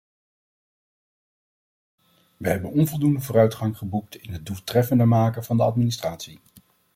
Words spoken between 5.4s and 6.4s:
van de administratie.